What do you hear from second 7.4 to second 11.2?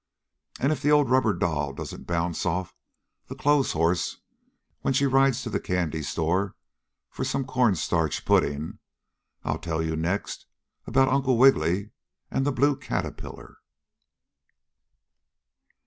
cornstarch pudding, I'll tell you next about